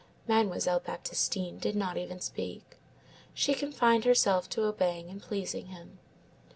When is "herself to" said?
4.03-4.63